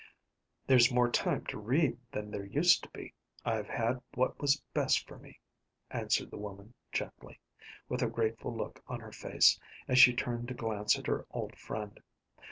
[0.65, 3.13] "There's more time to read than there used to be;
[3.45, 5.39] I've had what was best for me,"
[5.91, 7.39] answered the woman gently,
[7.87, 11.55] with a grateful look on her face, as she turned to glance at her old
[11.55, 11.99] friend.